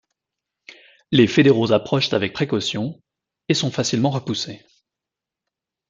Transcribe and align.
Les 1.11 1.27
fédéraux 1.27 1.71
approchent 1.73 2.13
avec 2.13 2.33
précaution 2.33 3.03
et 3.49 3.53
sont 3.53 3.69
facilement 3.69 4.09
repoussés. 4.09 4.65